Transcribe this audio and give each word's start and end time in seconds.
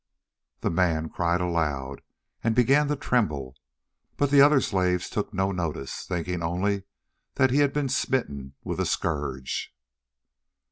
The 0.61 0.71
man 0.71 1.09
cried 1.09 1.41
aloud 1.41 2.01
and 2.43 2.55
began 2.55 2.87
to 2.87 2.95
tremble, 2.95 3.55
but 4.17 4.31
the 4.31 4.41
other 4.41 4.59
slaves 4.59 5.11
took 5.11 5.31
no 5.31 5.51
notice, 5.51 6.07
thinking 6.07 6.41
only 6.41 6.85
that 7.35 7.51
he 7.51 7.59
had 7.59 7.71
been 7.71 7.87
smitten 7.87 8.55
with 8.63 8.79
a 8.79 8.85
scourge. 8.87 9.75